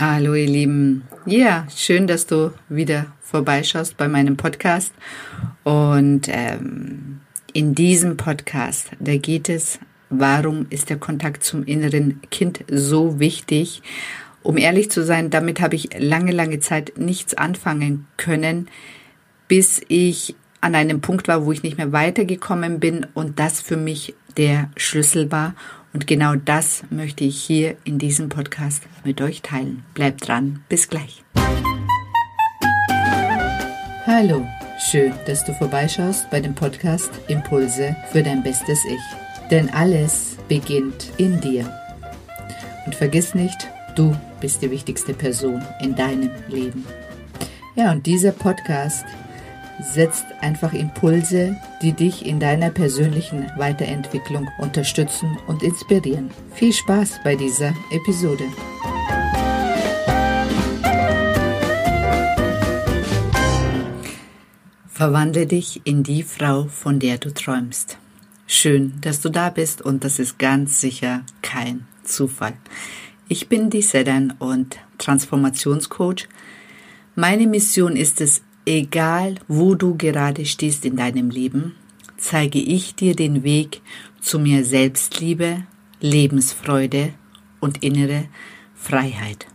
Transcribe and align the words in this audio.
Hallo 0.00 0.32
ihr 0.32 0.46
Lieben. 0.46 1.02
Ja, 1.26 1.66
schön, 1.76 2.06
dass 2.06 2.26
du 2.26 2.54
wieder 2.70 3.12
vorbeischaust 3.20 3.98
bei 3.98 4.08
meinem 4.08 4.38
Podcast. 4.38 4.94
Und 5.62 6.22
ähm, 6.28 7.20
in 7.52 7.74
diesem 7.74 8.16
Podcast, 8.16 8.92
da 8.98 9.18
geht 9.18 9.50
es, 9.50 9.78
warum 10.08 10.64
ist 10.70 10.88
der 10.88 10.96
Kontakt 10.96 11.44
zum 11.44 11.64
inneren 11.64 12.22
Kind 12.30 12.64
so 12.70 13.20
wichtig? 13.20 13.82
Um 14.42 14.56
ehrlich 14.56 14.90
zu 14.90 15.04
sein, 15.04 15.28
damit 15.28 15.60
habe 15.60 15.76
ich 15.76 15.90
lange, 15.98 16.32
lange 16.32 16.60
Zeit 16.60 16.94
nichts 16.96 17.34
anfangen 17.34 18.06
können, 18.16 18.68
bis 19.48 19.82
ich 19.88 20.34
an 20.62 20.76
einem 20.76 21.02
Punkt 21.02 21.28
war, 21.28 21.44
wo 21.44 21.52
ich 21.52 21.62
nicht 21.62 21.76
mehr 21.76 21.92
weitergekommen 21.92 22.80
bin 22.80 23.06
und 23.12 23.38
das 23.38 23.60
für 23.60 23.76
mich 23.76 24.14
der 24.38 24.70
Schlüssel 24.76 25.30
war. 25.30 25.54
Und 25.92 26.06
genau 26.06 26.36
das 26.36 26.84
möchte 26.90 27.24
ich 27.24 27.42
hier 27.42 27.76
in 27.84 27.98
diesem 27.98 28.28
Podcast 28.28 28.82
mit 29.04 29.20
euch 29.20 29.42
teilen. 29.42 29.82
Bleibt 29.94 30.26
dran, 30.26 30.62
bis 30.68 30.88
gleich. 30.88 31.24
Hallo, 34.06 34.46
schön, 34.78 35.12
dass 35.26 35.44
du 35.44 35.52
vorbeischaust 35.52 36.30
bei 36.30 36.40
dem 36.40 36.54
Podcast 36.54 37.10
Impulse 37.28 37.96
für 38.12 38.22
dein 38.22 38.42
bestes 38.42 38.78
Ich. 38.84 39.50
Denn 39.50 39.68
alles 39.70 40.36
beginnt 40.48 41.10
in 41.16 41.40
dir. 41.40 41.72
Und 42.86 42.94
vergiss 42.94 43.34
nicht, 43.34 43.68
du 43.96 44.16
bist 44.40 44.62
die 44.62 44.70
wichtigste 44.70 45.12
Person 45.12 45.60
in 45.80 45.96
deinem 45.96 46.30
Leben. 46.48 46.84
Ja, 47.74 47.90
und 47.92 48.06
dieser 48.06 48.32
Podcast 48.32 49.04
setzt 49.82 50.26
einfach 50.40 50.72
Impulse, 50.72 51.56
die 51.82 51.92
dich 51.92 52.26
in 52.26 52.40
deiner 52.40 52.70
persönlichen 52.70 53.50
Weiterentwicklung 53.56 54.48
unterstützen 54.58 55.38
und 55.46 55.62
inspirieren. 55.62 56.30
Viel 56.52 56.72
Spaß 56.72 57.20
bei 57.24 57.36
dieser 57.36 57.74
Episode. 57.90 58.44
Verwandle 64.86 65.46
dich 65.46 65.80
in 65.84 66.02
die 66.02 66.22
Frau, 66.22 66.64
von 66.64 66.98
der 66.98 67.16
du 67.16 67.32
träumst. 67.32 67.96
Schön, 68.46 69.00
dass 69.00 69.20
du 69.20 69.30
da 69.30 69.48
bist 69.48 69.80
und 69.80 70.04
das 70.04 70.18
ist 70.18 70.38
ganz 70.38 70.80
sicher 70.80 71.24
kein 71.40 71.86
Zufall. 72.04 72.54
Ich 73.28 73.48
bin 73.48 73.70
die 73.70 73.80
Sedan 73.80 74.34
und 74.38 74.76
Transformationscoach. 74.98 76.28
Meine 77.14 77.46
Mission 77.46 77.96
ist 77.96 78.20
es, 78.20 78.42
Egal, 78.72 79.34
wo 79.48 79.74
du 79.74 79.96
gerade 79.96 80.46
stehst 80.46 80.84
in 80.84 80.94
deinem 80.94 81.28
Leben, 81.28 81.74
zeige 82.16 82.60
ich 82.60 82.94
dir 82.94 83.16
den 83.16 83.42
Weg 83.42 83.82
zu 84.20 84.38
mehr 84.38 84.64
Selbstliebe, 84.64 85.64
Lebensfreude 85.98 87.12
und 87.58 87.82
innere 87.82 88.28
Freiheit. 88.76 89.48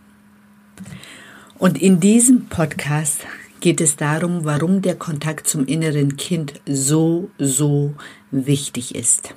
Und 1.57 1.81
in 1.81 2.01
diesem 2.01 2.47
Podcast 2.47 3.25
geht 3.61 3.79
es 3.79 3.95
darum, 3.95 4.43
warum 4.43 4.81
der 4.81 4.95
Kontakt 4.95 5.47
zum 5.47 5.65
inneren 5.65 6.17
Kind 6.17 6.59
so, 6.65 7.29
so 7.37 7.93
wichtig 8.31 8.95
ist. 8.95 9.33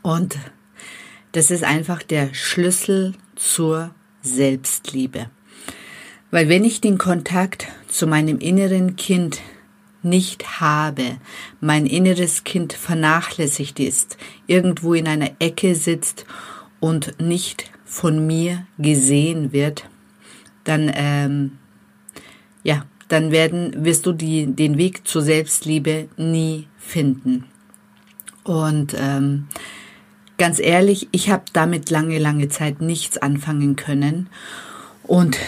Und 0.00 0.38
das 1.32 1.50
ist 1.50 1.62
einfach 1.62 2.02
der 2.02 2.32
Schlüssel 2.32 3.12
zur 3.34 3.94
Selbstliebe. 4.22 5.28
Weil 6.30 6.48
wenn 6.48 6.64
ich 6.64 6.80
den 6.80 6.96
Kontakt 6.96 7.68
zu 7.96 8.06
meinem 8.06 8.38
inneren 8.38 8.96
Kind 8.96 9.40
nicht 10.02 10.60
habe, 10.60 11.16
mein 11.60 11.86
inneres 11.86 12.44
Kind 12.44 12.72
vernachlässigt 12.72 13.80
ist, 13.80 14.18
irgendwo 14.46 14.94
in 14.94 15.08
einer 15.08 15.30
Ecke 15.38 15.74
sitzt 15.74 16.26
und 16.78 17.20
nicht 17.20 17.70
von 17.84 18.26
mir 18.26 18.66
gesehen 18.78 19.52
wird, 19.52 19.88
dann 20.64 20.90
ähm, 20.94 21.52
ja, 22.62 22.84
dann 23.08 23.30
werden 23.30 23.84
wirst 23.84 24.06
du 24.06 24.12
die, 24.12 24.46
den 24.46 24.76
Weg 24.76 25.06
zur 25.06 25.22
Selbstliebe 25.22 26.08
nie 26.16 26.66
finden. 26.78 27.44
Und 28.42 28.94
ähm, 28.98 29.46
ganz 30.36 30.58
ehrlich, 30.58 31.08
ich 31.12 31.30
habe 31.30 31.44
damit 31.52 31.90
lange, 31.90 32.18
lange 32.18 32.48
Zeit 32.48 32.80
nichts 32.80 33.18
anfangen 33.18 33.76
können. 33.76 34.28
Und 35.04 35.38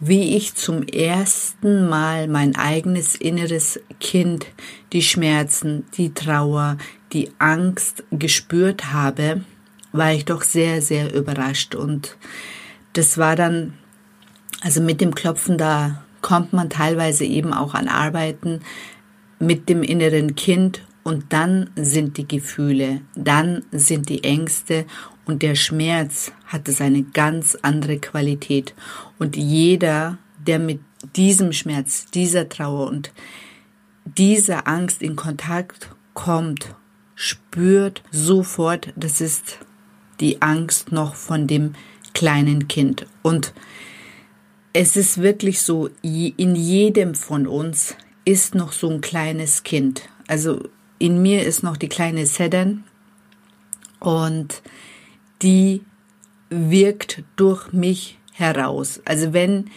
wie 0.00 0.36
ich 0.36 0.54
zum 0.54 0.82
ersten 0.82 1.88
Mal 1.88 2.28
mein 2.28 2.56
eigenes 2.56 3.16
inneres 3.16 3.80
Kind, 4.00 4.46
die 4.92 5.02
Schmerzen, 5.02 5.84
die 5.96 6.14
Trauer, 6.14 6.78
die 7.12 7.30
Angst 7.38 8.04
gespürt 8.10 8.92
habe, 8.92 9.42
war 9.92 10.12
ich 10.12 10.24
doch 10.24 10.42
sehr, 10.42 10.82
sehr 10.82 11.14
überrascht. 11.14 11.74
Und 11.74 12.16
das 12.92 13.18
war 13.18 13.34
dann, 13.34 13.74
also 14.60 14.80
mit 14.80 15.00
dem 15.00 15.14
Klopfen, 15.14 15.58
da 15.58 16.02
kommt 16.20 16.52
man 16.52 16.70
teilweise 16.70 17.24
eben 17.24 17.52
auch 17.52 17.74
an 17.74 17.88
Arbeiten 17.88 18.60
mit 19.38 19.68
dem 19.68 19.82
inneren 19.82 20.34
Kind 20.34 20.82
und 21.04 21.32
dann 21.32 21.70
sind 21.76 22.18
die 22.18 22.28
Gefühle, 22.28 23.00
dann 23.14 23.64
sind 23.70 24.08
die 24.08 24.24
Ängste 24.24 24.84
und 25.28 25.42
der 25.42 25.54
Schmerz 25.54 26.32
hat 26.46 26.68
es 26.68 26.80
eine 26.80 27.02
ganz 27.02 27.56
andere 27.60 27.98
Qualität. 27.98 28.74
Und 29.18 29.36
jeder, 29.36 30.16
der 30.44 30.58
mit 30.58 30.80
diesem 31.14 31.52
Schmerz, 31.52 32.06
dieser 32.06 32.48
Trauer 32.48 32.88
und 32.88 33.12
dieser 34.06 34.66
Angst 34.66 35.02
in 35.02 35.16
Kontakt 35.16 35.90
kommt, 36.14 36.74
spürt 37.14 38.02
sofort, 38.10 38.88
das 38.96 39.20
ist 39.20 39.58
die 40.18 40.40
Angst 40.40 40.92
noch 40.92 41.14
von 41.14 41.46
dem 41.46 41.74
kleinen 42.14 42.66
Kind. 42.66 43.06
Und 43.22 43.52
es 44.72 44.96
ist 44.96 45.20
wirklich 45.20 45.60
so, 45.60 45.90
in 46.00 46.54
jedem 46.56 47.14
von 47.14 47.46
uns 47.46 47.94
ist 48.24 48.54
noch 48.54 48.72
so 48.72 48.88
ein 48.88 49.02
kleines 49.02 49.62
Kind. 49.62 50.08
Also 50.26 50.70
in 50.98 51.20
mir 51.20 51.44
ist 51.44 51.62
noch 51.62 51.76
die 51.76 51.90
kleine 51.90 52.24
Sedan 52.24 52.84
und 54.00 54.62
die 55.42 55.82
wirkt 56.50 57.22
durch 57.36 57.72
mich 57.72 58.18
heraus. 58.32 59.00
Also 59.04 59.32
wenn 59.32 59.70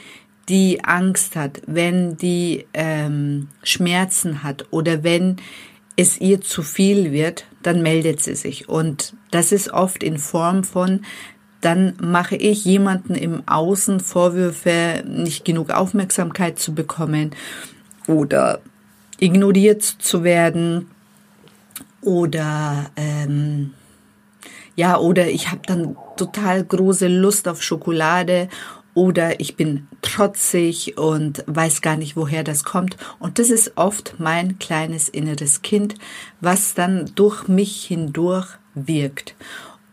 die 0.49 0.83
Angst 0.83 1.35
hat, 1.35 1.61
wenn 1.65 2.17
die 2.17 2.65
ähm, 2.73 3.49
Schmerzen 3.63 4.43
hat 4.43 4.65
oder 4.71 5.03
wenn 5.03 5.37
es 5.95 6.19
ihr 6.19 6.41
zu 6.41 6.63
viel 6.63 7.11
wird, 7.11 7.45
dann 7.63 7.81
meldet 7.81 8.21
sie 8.21 8.35
sich. 8.35 8.69
Und 8.69 9.13
das 9.29 9.51
ist 9.51 9.71
oft 9.71 10.03
in 10.03 10.17
Form 10.17 10.63
von, 10.63 11.01
dann 11.61 11.93
mache 12.01 12.35
ich 12.35 12.65
jemanden 12.65 13.13
im 13.13 13.47
Außen 13.47 13.99
Vorwürfe, 13.99 15.03
nicht 15.07 15.45
genug 15.45 15.69
Aufmerksamkeit 15.69 16.57
zu 16.57 16.73
bekommen 16.73 17.31
oder 18.07 18.61
ignoriert 19.19 19.83
zu 19.83 20.23
werden 20.23 20.89
oder 22.01 22.89
ähm, 22.95 23.73
ja, 24.75 24.97
oder 24.97 25.29
ich 25.29 25.51
habe 25.51 25.61
dann 25.65 25.95
total 26.17 26.63
große 26.63 27.07
Lust 27.07 27.47
auf 27.47 27.61
Schokolade 27.61 28.49
oder 28.93 29.39
ich 29.39 29.55
bin 29.55 29.87
trotzig 30.01 30.97
und 30.97 31.43
weiß 31.47 31.81
gar 31.81 31.95
nicht, 31.95 32.15
woher 32.15 32.43
das 32.43 32.63
kommt. 32.63 32.97
Und 33.19 33.39
das 33.39 33.49
ist 33.49 33.73
oft 33.75 34.15
mein 34.17 34.59
kleines 34.59 35.07
inneres 35.07 35.61
Kind, 35.61 35.95
was 36.41 36.73
dann 36.73 37.11
durch 37.15 37.47
mich 37.47 37.85
hindurch 37.85 38.47
wirkt. 38.73 39.35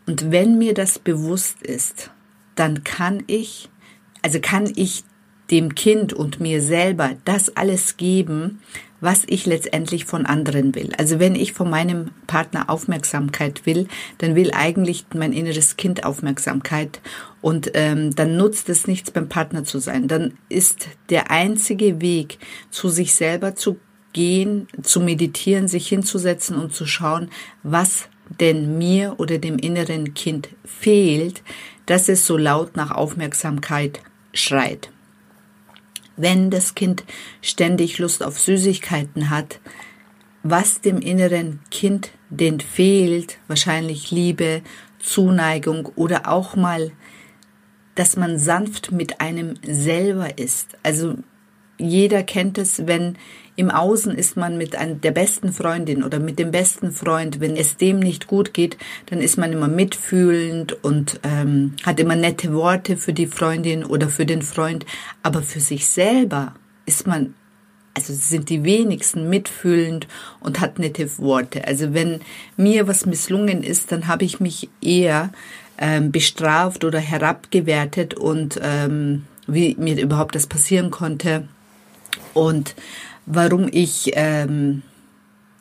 Und 0.05 0.31
wenn 0.31 0.57
mir 0.57 0.73
das 0.73 0.99
bewusst 0.99 1.61
ist, 1.61 2.11
dann 2.55 2.83
kann 2.83 3.23
ich, 3.27 3.69
also 4.21 4.39
kann 4.41 4.71
ich 4.75 5.03
dem 5.49 5.75
Kind 5.75 6.13
und 6.13 6.39
mir 6.39 6.61
selber 6.61 7.11
das 7.25 7.55
alles 7.55 7.97
geben, 7.97 8.59
was 9.01 9.23
ich 9.27 9.45
letztendlich 9.45 10.05
von 10.05 10.25
anderen 10.25 10.75
will. 10.75 10.91
Also 10.97 11.19
wenn 11.19 11.35
ich 11.35 11.53
von 11.53 11.69
meinem 11.69 12.11
Partner 12.27 12.69
Aufmerksamkeit 12.69 13.65
will, 13.65 13.87
dann 14.17 14.35
will 14.35 14.51
eigentlich 14.53 15.05
mein 15.13 15.33
inneres 15.33 15.77
Kind 15.77 16.03
Aufmerksamkeit 16.03 17.01
und 17.41 17.71
ähm, 17.73 18.15
dann 18.15 18.37
nutzt 18.37 18.69
es 18.69 18.87
nichts 18.87 19.11
beim 19.11 19.29
Partner 19.29 19.63
zu 19.63 19.79
sein. 19.79 20.07
Dann 20.07 20.33
ist 20.49 20.87
der 21.09 21.31
einzige 21.31 22.01
Weg, 22.01 22.39
zu 22.69 22.89
sich 22.89 23.13
selber 23.13 23.55
zu 23.55 23.77
gehen, 24.13 24.67
zu 24.81 24.99
meditieren, 24.99 25.67
sich 25.67 25.87
hinzusetzen 25.87 26.57
und 26.57 26.73
zu 26.73 26.85
schauen, 26.85 27.29
was 27.63 28.09
denn 28.39 28.77
mir 28.77 29.15
oder 29.17 29.37
dem 29.37 29.57
inneren 29.57 30.13
Kind 30.13 30.49
fehlt, 30.65 31.41
dass 31.85 32.09
es 32.09 32.25
so 32.25 32.37
laut 32.37 32.75
nach 32.75 32.91
Aufmerksamkeit 32.91 34.01
schreit. 34.33 34.91
Wenn 36.19 36.49
das 36.49 36.75
Kind 36.75 37.05
ständig 37.41 37.97
Lust 37.97 38.23
auf 38.23 38.37
Süßigkeiten 38.39 39.29
hat, 39.29 39.61
was 40.43 40.81
dem 40.81 40.99
inneren 40.99 41.61
Kind 41.71 42.11
denn 42.29 42.59
fehlt, 42.59 43.37
wahrscheinlich 43.47 44.11
Liebe, 44.11 44.61
Zuneigung 44.99 45.85
oder 45.95 46.27
auch 46.29 46.57
mal, 46.57 46.91
dass 47.95 48.17
man 48.17 48.37
sanft 48.37 48.91
mit 48.91 49.21
einem 49.21 49.55
selber 49.63 50.37
ist. 50.37 50.77
Also 50.83 51.15
jeder 51.79 52.23
kennt 52.23 52.57
es, 52.57 52.85
wenn 52.85 53.15
im 53.55 53.71
Außen 53.71 54.15
ist 54.15 54.37
man 54.37 54.57
mit 54.57 54.77
einer 54.77 54.95
der 54.95 55.11
besten 55.11 55.51
Freundin 55.51 56.03
oder 56.03 56.19
mit 56.19 56.39
dem 56.39 56.51
besten 56.51 56.91
Freund, 56.91 57.41
wenn 57.41 57.57
es 57.57 57.75
dem 57.75 57.99
nicht 57.99 58.27
gut 58.27 58.53
geht, 58.53 58.77
dann 59.07 59.19
ist 59.19 59.37
man 59.37 59.51
immer 59.51 59.67
mitfühlend 59.67 60.81
und 60.83 61.19
ähm, 61.23 61.73
hat 61.83 61.99
immer 61.99 62.15
nette 62.15 62.53
Worte 62.53 62.95
für 62.95 63.11
die 63.11 63.27
Freundin 63.27 63.83
oder 63.83 64.07
für 64.07 64.25
den 64.25 64.43
Freund, 64.43 64.85
aber 65.23 65.41
für 65.41 65.59
sich 65.59 65.89
selber 65.89 66.53
ist 66.85 67.07
man 67.07 67.33
also 67.95 68.13
sind 68.13 68.49
die 68.49 68.63
wenigsten 68.63 69.29
mitfühlend 69.29 70.07
und 70.39 70.61
hat 70.61 70.79
nette 70.79 71.17
Worte. 71.17 71.67
Also 71.67 71.93
wenn 71.93 72.21
mir 72.55 72.87
was 72.87 73.05
misslungen 73.05 73.61
ist, 73.61 73.91
dann 73.91 74.07
habe 74.07 74.23
ich 74.23 74.39
mich 74.39 74.69
eher 74.79 75.31
ähm, 75.77 76.11
bestraft 76.11 76.85
oder 76.85 76.99
herabgewertet 76.99 78.13
und 78.13 78.57
ähm, 78.63 79.25
wie 79.47 79.75
mir 79.77 79.99
überhaupt 79.99 80.35
das 80.35 80.47
passieren 80.47 80.91
konnte 80.91 81.49
und 82.39 82.73
warum 83.25 83.67
ich 83.69 84.11
ähm, 84.13 84.81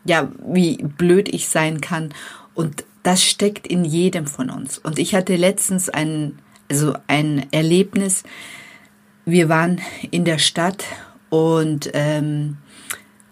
ja 0.04 0.30
wie 0.46 0.76
blöd 0.76 1.28
ich 1.28 1.48
sein 1.48 1.80
kann 1.80 2.14
und 2.54 2.84
das 3.02 3.24
steckt 3.24 3.66
in 3.66 3.84
jedem 3.84 4.26
von 4.26 4.50
uns. 4.50 4.78
Und 4.78 4.98
ich 4.98 5.14
hatte 5.14 5.36
letztens 5.36 5.88
ein 5.88 6.38
also 6.70 6.94
ein 7.06 7.46
Erlebnis. 7.50 8.22
Wir 9.24 9.48
waren 9.48 9.80
in 10.10 10.24
der 10.24 10.38
Stadt 10.38 10.84
und 11.30 11.90
ähm, 11.94 12.58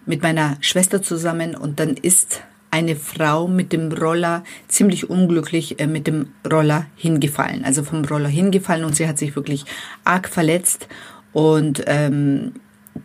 mit 0.06 0.22
meiner 0.22 0.56
Schwester 0.60 1.02
zusammen 1.02 1.54
und 1.54 1.78
dann 1.78 1.90
ist 1.96 2.43
eine 2.70 2.96
Frau 2.96 3.46
mit 3.46 3.72
dem 3.72 3.93
Roller 3.93 4.43
ziemlich 4.69 5.08
unglücklich 5.08 5.78
äh, 5.78 5.87
mit 5.87 6.06
dem 6.06 6.32
Roller 6.50 6.87
hingefallen, 6.96 7.64
also 7.64 7.82
vom 7.82 8.04
Roller 8.04 8.28
hingefallen 8.28 8.84
und 8.84 8.96
sie 8.96 9.06
hat 9.06 9.19
sich 9.19 9.37
wirklich 9.37 9.64
arg 10.04 10.28
verletzt 10.28 10.88
und 11.32 11.82
ähm, 11.87 12.52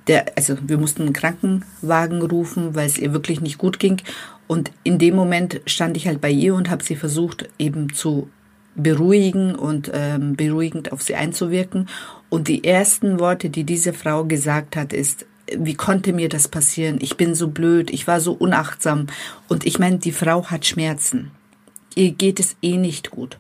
der, 0.08 0.38
also 0.38 0.58
wir 0.62 0.78
mussten 0.78 1.04
einen 1.04 1.14
Krankenwagen 1.14 2.22
rufen, 2.22 2.76
weil 2.76 2.88
es 2.88 2.98
ihr 2.98 3.14
wirklich 3.14 3.42
nicht 3.42 3.58
gut 3.58 3.80
ging 3.80 4.02
und 4.52 4.70
in 4.84 5.00
dem 5.00 5.16
Moment 5.16 5.62
stand 5.66 5.96
ich 5.96 6.08
halt 6.08 6.20
bei 6.20 6.30
ihr 6.30 6.56
und 6.56 6.70
habe 6.70 6.84
sie 6.84 6.98
versucht 6.98 7.48
eben 7.58 7.94
zu 7.94 8.30
beruhigen 8.76 9.56
und 9.56 9.90
ähm, 9.94 10.36
beruhigend 10.36 10.92
auf 10.92 11.02
sie 11.02 11.16
einzuwirken. 11.16 11.88
Und 12.28 12.50
die 12.50 12.66
ersten 12.66 13.22
Worte, 13.22 13.50
die 13.50 13.64
diese 13.64 13.94
Frau 13.94 14.26
gesagt 14.26 14.76
hat, 14.76 14.92
ist, 14.92 15.26
wie 15.58 15.76
konnte 15.76 16.12
mir 16.12 16.28
das 16.28 16.50
passieren? 16.50 16.98
Ich 17.00 17.16
bin 17.16 17.34
so 17.34 17.48
blöd, 17.48 17.92
ich 17.92 18.08
war 18.08 18.20
so 18.20 18.34
unachtsam. 18.34 19.08
Und 19.48 19.66
ich 19.66 19.80
meine, 19.80 20.00
die 20.00 20.12
Frau 20.12 20.46
hat 20.46 20.66
Schmerzen. 20.66 21.32
Ihr 21.96 22.12
geht 22.12 22.42
es 22.42 22.58
eh 22.62 22.76
nicht 22.76 23.10
gut. 23.10 23.38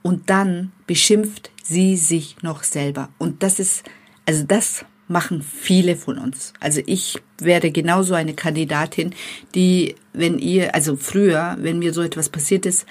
Und 0.00 0.30
dann 0.30 0.72
beschimpft 0.86 1.50
sie 1.62 1.98
sich 1.98 2.36
noch 2.42 2.62
selber. 2.62 3.10
Und 3.18 3.42
das 3.42 3.58
ist, 3.58 3.84
also 4.24 4.44
das 4.44 4.86
machen 5.08 5.42
viele 5.42 5.96
von 5.96 6.18
uns. 6.18 6.52
Also 6.60 6.80
ich 6.86 7.20
wäre 7.38 7.70
genauso 7.70 8.14
eine 8.14 8.34
Kandidatin, 8.34 9.14
die, 9.54 9.96
wenn 10.12 10.38
ihr, 10.38 10.74
also 10.74 10.96
früher, 10.96 11.56
wenn 11.60 11.78
mir 11.78 11.92
so 11.92 12.02
etwas 12.02 12.28
passiert 12.28 12.66
ist, 12.66 12.86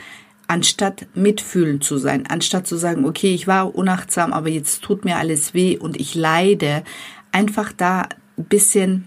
anstatt 0.48 1.08
mitfühlend 1.16 1.84
zu 1.84 1.98
sein, 1.98 2.28
anstatt 2.28 2.68
zu 2.68 2.78
sagen, 2.78 3.06
okay, 3.06 3.34
ich 3.34 3.48
war 3.48 3.76
unachtsam, 3.76 4.34
aber 4.34 4.50
jetzt 4.50 4.84
tut 4.84 5.06
mir 5.06 5.18
alles 5.18 5.54
weh 5.54 5.78
und 5.78 6.00
ich 6.00 6.16
leide, 6.16 6.84
einfach 7.32 7.72
da 7.72 8.08
ein 8.38 8.46
bisschen 8.46 9.06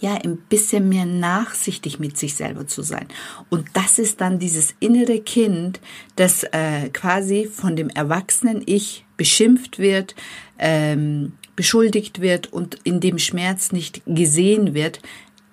ja, 0.00 0.16
ein 0.22 0.36
bisschen 0.36 0.90
mehr 0.90 1.06
nachsichtig 1.06 1.98
mit 1.98 2.18
sich 2.18 2.34
selber 2.34 2.66
zu 2.66 2.82
sein. 2.82 3.06
Und 3.48 3.68
das 3.72 3.98
ist 3.98 4.20
dann 4.20 4.38
dieses 4.38 4.74
innere 4.78 5.20
Kind, 5.20 5.80
das 6.16 6.44
äh, 6.52 6.90
quasi 6.92 7.46
von 7.50 7.74
dem 7.74 7.88
erwachsenen 7.88 8.62
Ich 8.66 9.06
beschimpft 9.16 9.78
wird, 9.78 10.14
ähm, 10.58 11.32
beschuldigt 11.56 12.20
wird 12.20 12.52
und 12.52 12.78
in 12.84 13.00
dem 13.00 13.18
Schmerz 13.18 13.72
nicht 13.72 14.02
gesehen 14.06 14.74
wird. 14.74 15.00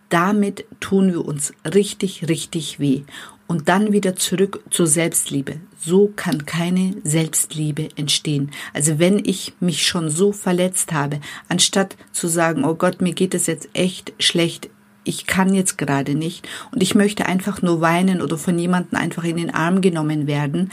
Damit 0.10 0.66
tun 0.80 1.12
wir 1.12 1.26
uns 1.26 1.54
richtig, 1.66 2.28
richtig 2.28 2.80
weh 2.80 3.04
und 3.52 3.68
dann 3.68 3.92
wieder 3.92 4.16
zurück 4.16 4.64
zur 4.70 4.88
Selbstliebe. 4.88 5.60
So 5.78 6.12
kann 6.16 6.46
keine 6.46 6.96
Selbstliebe 7.04 7.90
entstehen. 7.98 8.52
Also 8.74 8.98
wenn 8.98 9.20
ich 9.26 9.52
mich 9.60 9.86
schon 9.86 10.10
so 10.10 10.32
verletzt 10.32 10.94
habe, 10.94 11.20
anstatt 11.50 11.98
zu 12.14 12.30
sagen, 12.30 12.64
oh 12.64 12.76
Gott, 12.76 13.02
mir 13.02 13.14
geht 13.14 13.34
es 13.34 13.48
jetzt 13.48 13.68
echt 13.74 14.14
schlecht, 14.20 14.70
ich 15.04 15.26
kann 15.28 15.54
jetzt 15.54 15.78
gerade 15.78 16.16
nicht 16.16 16.48
und 16.72 16.82
ich 16.82 16.96
möchte 16.96 17.26
einfach 17.26 17.62
nur 17.62 17.82
weinen 17.82 18.22
oder 18.22 18.38
von 18.38 18.58
jemandem 18.58 18.98
einfach 18.98 19.26
in 19.26 19.36
den 19.36 19.54
Arm 19.54 19.82
genommen 19.82 20.28
werden, 20.28 20.72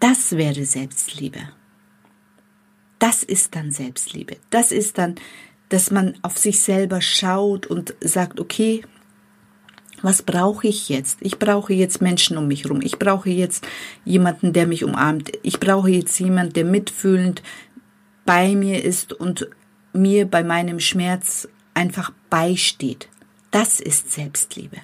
das 0.00 0.38
wäre 0.38 0.64
Selbstliebe. 0.64 1.40
Das 2.98 3.22
ist 3.22 3.54
dann 3.54 3.70
Selbstliebe. 3.70 4.36
Das 4.50 4.72
ist 4.72 4.98
dann, 4.98 5.16
dass 5.68 5.90
man 5.90 6.14
auf 6.22 6.38
sich 6.38 6.60
selber 6.60 7.00
schaut 7.00 7.66
und 7.66 7.94
sagt, 8.00 8.40
okay, 8.40 8.82
was 10.02 10.22
brauche 10.22 10.68
ich 10.68 10.88
jetzt? 10.88 11.18
Ich 11.22 11.38
brauche 11.38 11.72
jetzt 11.72 12.00
Menschen 12.00 12.36
um 12.36 12.48
mich 12.48 12.64
herum. 12.64 12.80
Ich 12.82 12.98
brauche 12.98 13.30
jetzt 13.30 13.66
jemanden, 14.04 14.52
der 14.52 14.66
mich 14.66 14.84
umarmt. 14.84 15.32
Ich 15.42 15.58
brauche 15.58 15.90
jetzt 15.90 16.18
jemanden, 16.20 16.52
der 16.52 16.64
mitfühlend 16.64 17.42
bei 18.24 18.54
mir 18.54 18.84
ist 18.84 19.12
und 19.12 19.48
mir 19.92 20.26
bei 20.26 20.44
meinem 20.44 20.80
Schmerz 20.80 21.48
einfach 21.74 22.12
beisteht. 22.30 23.08
Das 23.50 23.80
ist 23.80 24.12
Selbstliebe. 24.12 24.78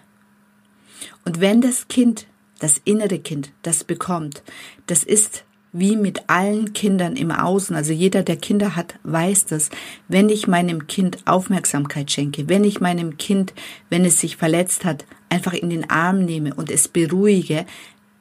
Und 1.25 1.41
wenn 1.41 1.61
das 1.61 1.89
Kind, 1.89 2.27
das 2.59 2.81
innere 2.85 3.19
Kind, 3.19 3.53
das 3.63 3.85
bekommt, 3.85 4.43
das 4.87 5.05
ist 5.05 5.45
wie 5.73 5.97
mit 5.97 6.29
allen 6.29 6.75
Kindern 6.75 7.17
im 7.17 7.31
Außen, 7.31 7.75
also 7.75 7.93
jeder, 7.93 8.23
der 8.23 8.37
Kinder 8.37 8.77
hat, 8.77 8.99
weiß 9.05 9.47
das, 9.47 9.71
wenn 10.07 10.29
ich 10.29 10.47
meinem 10.47 10.87
Kind 10.87 11.19
Aufmerksamkeit 11.27 12.11
schenke, 12.11 12.49
wenn 12.49 12.65
ich 12.65 12.81
meinem 12.81 13.17
Kind, 13.17 13.55
wenn 13.89 14.05
es 14.05 14.21
sich 14.21 14.37
verletzt 14.37 14.85
hat, 14.85 15.07
einfach 15.31 15.55
in 15.55 15.71
den 15.71 15.89
Arm 15.89 16.25
nehme 16.25 16.55
und 16.55 16.71
es 16.71 16.89
beruhige, 16.89 17.65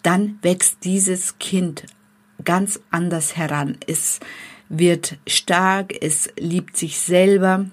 dann 0.01 0.39
wächst 0.41 0.77
dieses 0.85 1.37
Kind 1.39 1.85
ganz 2.43 2.79
anders 2.89 3.35
heran. 3.35 3.77
Es 3.85 4.21
wird 4.69 5.17
stark, 5.27 5.93
es 6.01 6.29
liebt 6.39 6.77
sich 6.77 6.99
selber, 6.99 7.65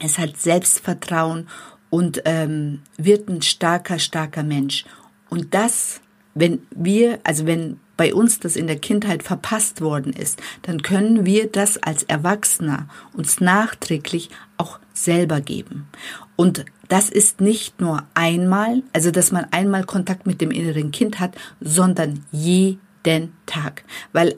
es 0.00 0.18
hat 0.18 0.38
Selbstvertrauen 0.38 1.48
und 1.90 2.22
ähm, 2.24 2.80
wird 2.96 3.28
ein 3.28 3.42
starker, 3.42 3.98
starker 3.98 4.42
Mensch. 4.42 4.86
Und 5.28 5.54
das, 5.54 6.00
wenn 6.34 6.66
wir, 6.70 7.20
also 7.24 7.46
wenn 7.46 7.78
bei 7.96 8.14
uns 8.14 8.40
das 8.40 8.56
in 8.56 8.66
der 8.66 8.78
Kindheit 8.78 9.22
verpasst 9.22 9.80
worden 9.80 10.12
ist, 10.12 10.40
dann 10.62 10.82
können 10.82 11.24
wir 11.24 11.50
das 11.50 11.78
als 11.78 12.02
Erwachsener 12.02 12.88
uns 13.12 13.40
nachträglich 13.40 14.30
auch 14.56 14.78
selber 14.92 15.40
geben. 15.40 15.88
Und 16.36 16.64
das 16.88 17.08
ist 17.08 17.40
nicht 17.40 17.80
nur 17.80 18.04
einmal, 18.14 18.82
also 18.92 19.10
dass 19.10 19.32
man 19.32 19.46
einmal 19.50 19.84
Kontakt 19.84 20.26
mit 20.26 20.40
dem 20.40 20.50
inneren 20.50 20.90
Kind 20.92 21.18
hat, 21.18 21.34
sondern 21.60 22.24
jeden 22.30 23.32
Tag. 23.46 23.84
Weil 24.12 24.36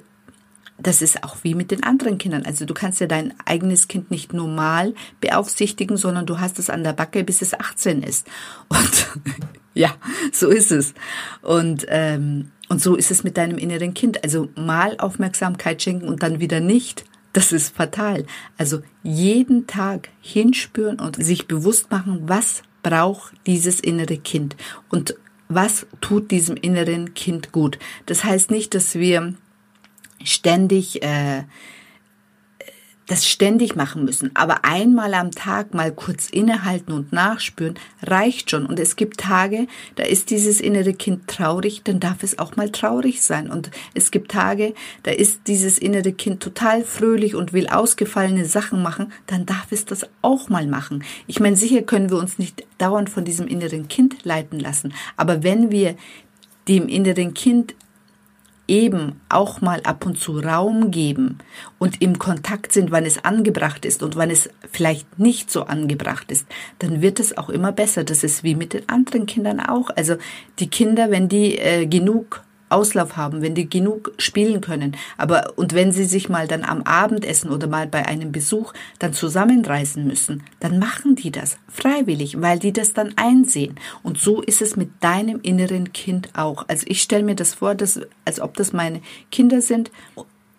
das 0.81 1.03
ist 1.03 1.25
auch 1.25 1.39
wie 1.43 1.55
mit 1.55 1.71
den 1.73 1.83
anderen 1.83 2.19
Kindern. 2.19 2.45
Also 2.47 2.65
du 2.65 2.73
kannst 2.73 3.01
ja 3.01 3.09
dein 3.09 3.35
eigenes 3.45 3.89
Kind 3.89 4.11
nicht 4.11 4.33
normal 4.33 4.95
beaufsichtigen, 5.21 5.97
sondern 5.97 6.25
du 6.25 6.39
hast 6.39 6.59
es 6.59 6.71
an 6.71 6.85
der 6.85 6.93
Backe, 6.93 7.25
bis 7.25 7.43
es 7.43 7.59
18 7.59 8.03
ist. 8.03 8.27
Und 8.69 9.09
ja, 9.83 9.95
so 10.33 10.49
ist 10.49 10.73
es. 10.73 10.95
Und 11.43 11.87
ähm, 11.89 12.51
und 12.69 12.83
so 12.83 12.97
ist 12.97 13.11
es 13.11 13.25
mit 13.25 13.37
deinem 13.39 13.57
inneren 13.57 13.95
Kind. 13.95 14.23
Also 14.25 14.49
mal 14.55 14.99
Aufmerksamkeit 14.99 15.83
schenken 15.83 16.09
und 16.09 16.23
dann 16.23 16.41
wieder 16.41 16.61
nicht. 16.61 17.05
Das 17.33 17.53
ist 17.53 17.75
fatal. 17.75 18.27
Also 18.59 18.83
jeden 19.03 19.67
Tag 19.67 20.11
hinspüren 20.21 20.99
und 20.99 21.17
sich 21.17 21.47
bewusst 21.47 21.91
machen, 21.91 22.23
was 22.27 22.63
braucht 22.83 23.35
dieses 23.47 23.81
innere 23.81 24.19
Kind 24.19 24.57
und 24.91 25.15
was 25.49 25.87
tut 26.01 26.31
diesem 26.31 26.57
inneren 26.57 27.15
Kind 27.15 27.53
gut. 27.53 27.79
Das 28.07 28.25
heißt 28.25 28.51
nicht, 28.51 28.75
dass 28.75 28.97
wir 28.97 29.35
ständig 30.23 31.03
äh, 31.03 31.45
das 33.09 33.27
ständig 33.27 33.75
machen 33.75 34.05
müssen. 34.05 34.31
Aber 34.35 34.65
einmal 34.65 35.15
am 35.15 35.33
Tag 35.33 35.75
mal 35.75 35.93
kurz 35.93 36.29
innehalten 36.29 36.93
und 36.93 37.13
nachspüren 37.13 37.75
reicht 38.03 38.51
schon. 38.51 38.67
Und 38.67 38.79
es 38.79 38.97
gibt 38.97 39.19
Tage, 39.19 39.67
da 39.97 40.05
ist 40.05 40.31
dieses 40.31 40.61
innere 40.61 40.93
Kind 40.93 41.27
traurig, 41.27 41.83
dann 41.83 42.01
darf 42.01 42.23
es 42.23 42.39
auch 42.39 42.57
mal 42.57 42.71
traurig 42.71 43.23
sein. 43.23 43.51
Und 43.51 43.71
es 43.95 44.11
gibt 44.11 44.31
Tage, 44.31 44.75
da 45.03 45.11
ist 45.11 45.41
dieses 45.47 45.79
innere 45.79 46.13
Kind 46.13 46.41
total 46.41 46.85
fröhlich 46.85 47.35
und 47.35 47.53
will 47.53 47.67
ausgefallene 47.67 48.45
Sachen 48.45 48.83
machen, 48.83 49.13
dann 49.27 49.47
darf 49.47 49.73
es 49.73 49.85
das 49.85 50.07
auch 50.23 50.49
mal 50.49 50.67
machen. 50.67 51.03
Ich 51.27 51.41
meine, 51.41 51.57
sicher 51.57 51.83
können 51.83 52.11
wir 52.11 52.19
uns 52.19 52.39
nicht 52.39 52.65
dauernd 52.77 53.11
von 53.11 53.25
diesem 53.25 53.49
inneren 53.49 53.89
Kind 53.89 54.25
leiten 54.25 54.61
lassen. 54.61 54.93
Aber 55.17 55.43
wenn 55.43 55.71
wir 55.71 55.97
dem 56.69 56.89
inneren 56.89 57.33
Kind 57.33 57.75
eben 58.69 59.21
auch 59.29 59.61
mal 59.61 59.81
ab 59.83 60.07
und 60.07 60.19
zu 60.19 60.39
Raum 60.39 60.91
geben 60.91 61.39
und 61.79 62.01
im 62.01 62.19
Kontakt 62.19 62.73
sind, 62.73 62.91
wann 62.91 63.07
es 63.07 63.25
angebracht 63.25 63.85
ist 63.85 64.03
und 64.03 64.15
wann 64.15 64.31
es 64.31 64.51
vielleicht 64.71 65.19
nicht 65.19 65.51
so 65.51 65.65
angebracht 65.65 66.31
ist, 66.31 66.47
dann 66.79 67.01
wird 67.01 67.19
es 67.19 67.37
auch 67.37 67.49
immer 67.49 67.73
besser. 67.73 68.05
Das 68.05 68.23
ist 68.23 68.45
wie 68.45 68.55
mit 68.55 68.75
den 68.75 68.89
anderen 68.89 69.27
Kindern 69.27 69.59
auch. 69.59 69.91
Also 69.97 70.17
die 70.59 70.69
Kinder, 70.69 71.11
wenn 71.11 71.29
die 71.29 71.59
äh, 71.59 71.87
genug 71.87 72.45
Auslauf 72.69 73.17
haben, 73.17 73.43
wenn 73.43 73.55
die 73.55 73.69
genug 73.69 74.13
spielen 74.19 74.61
können. 74.61 74.97
Aber 75.17 75.53
und 75.57 75.75
wenn 75.75 75.93
sie 75.93 76.05
sich 76.05 76.29
mal 76.29 76.47
dann 76.47 76.65
am 76.65 76.83
Abendessen 76.83 77.51
oder 77.51 77.67
mal 77.67 77.87
bei 77.87 78.07
einem 78.07 78.33
Besuch 78.33 78.73
dann 78.99 79.13
zusammenreißen 79.13 80.07
müssen, 80.07 80.43
dann 80.61 80.79
machen 80.79 81.17
die 81.17 81.31
das 81.31 81.57
freiwillig, 81.69 82.41
weil 82.41 82.59
die 82.59 82.73
das 82.73 82.93
dann 82.93 83.15
einsehen. 83.17 83.77
Und 84.03 84.19
so 84.19 84.43
ist 84.43 84.63
es 84.63 84.77
mit 84.77 84.91
deinem 85.01 85.41
inneren 85.43 85.93
Kind 85.93 86.31
auch. 86.35 86.67
Also 86.69 86.85
ich 86.89 87.03
stelle 87.03 87.25
mir 87.25 87.37
das 87.37 87.55
vor, 87.55 87.75
dass, 87.75 88.01
als 88.25 88.41
ob 88.41 88.57
das 88.57 88.73
meine 88.73 89.01
Kinder 89.31 89.61
sind 89.61 89.91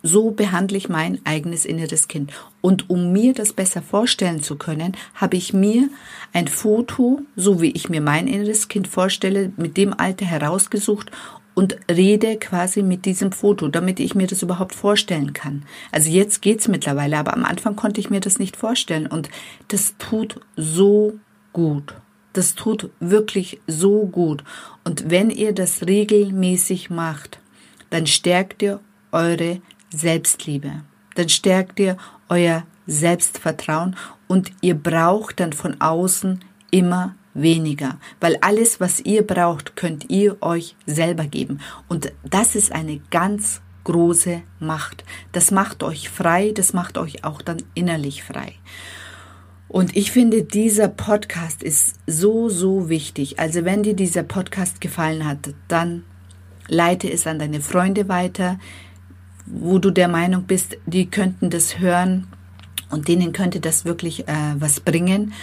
so 0.01 0.31
behandle 0.31 0.77
ich 0.77 0.89
mein 0.89 1.19
eigenes 1.25 1.65
inneres 1.65 2.07
Kind. 2.07 2.31
Und 2.61 2.89
um 2.89 3.11
mir 3.11 3.33
das 3.33 3.53
besser 3.53 3.81
vorstellen 3.81 4.41
zu 4.41 4.55
können, 4.55 4.95
habe 5.15 5.37
ich 5.37 5.53
mir 5.53 5.89
ein 6.33 6.47
Foto, 6.47 7.21
so 7.35 7.61
wie 7.61 7.71
ich 7.71 7.89
mir 7.89 8.01
mein 8.01 8.27
inneres 8.27 8.67
Kind 8.67 8.87
vorstelle, 8.87 9.51
mit 9.57 9.77
dem 9.77 9.93
Alter 9.93 10.25
herausgesucht 10.25 11.11
und 11.59 11.75
rede 11.91 12.37
quasi 12.37 12.83
mit 12.83 13.03
diesem 13.03 13.33
Foto, 13.33 13.67
damit 13.67 13.99
ich 13.99 14.15
mir 14.15 14.27
das 14.27 14.41
überhaupt 14.43 14.73
vorstellen 14.73 15.33
kann. 15.33 15.65
Also 15.91 16.09
jetzt 16.09 16.41
geht's 16.41 16.69
mittlerweile, 16.69 17.17
aber 17.17 17.33
am 17.33 17.43
Anfang 17.43 17.75
konnte 17.75 17.99
ich 17.99 18.09
mir 18.09 18.21
das 18.21 18.39
nicht 18.39 18.55
vorstellen 18.55 19.07
und 19.07 19.29
das 19.67 19.95
tut 19.97 20.39
so 20.55 21.19
gut. 21.51 21.95
Das 22.31 22.55
tut 22.55 22.89
wirklich 23.01 23.59
so 23.67 24.05
gut. 24.05 24.45
Und 24.85 25.09
wenn 25.09 25.29
ihr 25.29 25.51
das 25.51 25.85
regelmäßig 25.85 26.89
macht, 26.91 27.41
dann 27.89 28.07
stärkt 28.07 28.61
ihr 28.61 28.79
eure 29.11 29.59
Selbstliebe. 29.93 30.83
Dann 31.15 31.27
stärkt 31.27 31.77
ihr 31.81 31.97
euer 32.29 32.63
Selbstvertrauen 32.87 33.97
und 34.29 34.53
ihr 34.61 34.75
braucht 34.75 35.41
dann 35.41 35.51
von 35.51 35.81
außen 35.81 36.39
immer 36.71 37.15
weniger, 37.41 37.99
weil 38.19 38.37
alles, 38.41 38.79
was 38.79 38.99
ihr 38.99 39.25
braucht, 39.25 39.75
könnt 39.75 40.09
ihr 40.09 40.41
euch 40.41 40.75
selber 40.85 41.25
geben. 41.25 41.59
Und 41.87 42.11
das 42.23 42.55
ist 42.55 42.71
eine 42.71 42.99
ganz 43.09 43.61
große 43.83 44.41
Macht. 44.59 45.03
Das 45.31 45.51
macht 45.51 45.83
euch 45.83 46.09
frei, 46.09 46.51
das 46.53 46.73
macht 46.73 46.97
euch 46.97 47.23
auch 47.23 47.41
dann 47.41 47.63
innerlich 47.73 48.23
frei. 48.23 48.53
Und 49.67 49.95
ich 49.95 50.11
finde, 50.11 50.43
dieser 50.43 50.87
Podcast 50.87 51.61
ist 51.61 51.95
so, 52.07 52.49
so 52.49 52.89
wichtig. 52.89 53.39
Also 53.39 53.65
wenn 53.65 53.83
dir 53.83 53.95
dieser 53.95 54.23
Podcast 54.23 54.81
gefallen 54.81 55.25
hat, 55.25 55.53
dann 55.67 56.03
leite 56.67 57.11
es 57.11 57.27
an 57.27 57.39
deine 57.39 57.61
Freunde 57.61 58.09
weiter, 58.09 58.59
wo 59.45 59.77
du 59.77 59.91
der 59.91 60.07
Meinung 60.07 60.43
bist, 60.43 60.77
die 60.85 61.07
könnten 61.07 61.49
das 61.49 61.79
hören 61.79 62.27
und 62.89 63.07
denen 63.07 63.33
könnte 63.33 63.59
das 63.59 63.85
wirklich 63.85 64.27
äh, 64.27 64.55
was 64.55 64.79
bringen. 64.79 65.33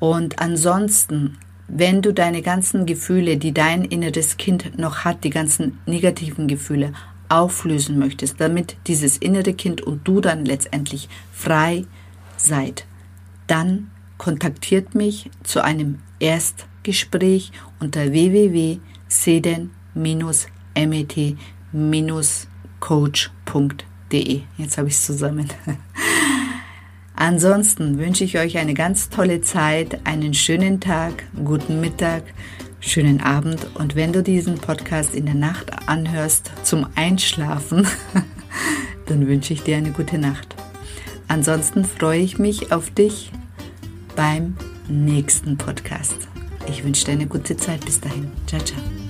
Und 0.00 0.40
ansonsten, 0.40 1.38
wenn 1.68 2.02
du 2.02 2.12
deine 2.12 2.42
ganzen 2.42 2.84
Gefühle, 2.86 3.36
die 3.36 3.52
dein 3.52 3.84
inneres 3.84 4.36
Kind 4.36 4.76
noch 4.78 5.04
hat, 5.04 5.22
die 5.22 5.30
ganzen 5.30 5.78
negativen 5.86 6.48
Gefühle 6.48 6.92
auflösen 7.28 7.98
möchtest, 7.98 8.40
damit 8.40 8.76
dieses 8.88 9.16
innere 9.18 9.54
Kind 9.54 9.82
und 9.82 10.08
du 10.08 10.20
dann 10.20 10.44
letztendlich 10.44 11.08
frei 11.32 11.84
seid, 12.36 12.86
dann 13.46 13.92
kontaktiert 14.18 14.96
mich 14.96 15.30
zu 15.44 15.62
einem 15.62 16.00
Erstgespräch 16.18 17.52
unter 17.78 18.10
www.seden-met- 18.10 18.80
coach.de. 22.80 24.40
Jetzt 24.56 24.78
habe 24.78 24.88
ich 24.88 24.94
es 24.94 25.06
zusammen. 25.06 25.48
Ansonsten 27.20 27.98
wünsche 27.98 28.24
ich 28.24 28.38
euch 28.38 28.56
eine 28.56 28.72
ganz 28.72 29.10
tolle 29.10 29.42
Zeit, 29.42 30.06
einen 30.06 30.32
schönen 30.32 30.80
Tag, 30.80 31.24
guten 31.44 31.78
Mittag, 31.78 32.22
schönen 32.80 33.20
Abend 33.20 33.58
und 33.74 33.94
wenn 33.94 34.14
du 34.14 34.22
diesen 34.22 34.54
Podcast 34.54 35.14
in 35.14 35.26
der 35.26 35.34
Nacht 35.34 35.70
anhörst 35.86 36.50
zum 36.62 36.86
Einschlafen, 36.94 37.86
dann 39.06 39.26
wünsche 39.26 39.52
ich 39.52 39.62
dir 39.62 39.76
eine 39.76 39.90
gute 39.90 40.16
Nacht. 40.16 40.56
Ansonsten 41.28 41.84
freue 41.84 42.20
ich 42.20 42.38
mich 42.38 42.72
auf 42.72 42.88
dich 42.90 43.30
beim 44.16 44.56
nächsten 44.88 45.58
Podcast. 45.58 46.16
Ich 46.70 46.84
wünsche 46.84 47.04
dir 47.04 47.12
eine 47.12 47.26
gute 47.26 47.54
Zeit 47.54 47.84
bis 47.84 48.00
dahin. 48.00 48.32
Ciao, 48.46 48.62
ciao. 48.62 49.09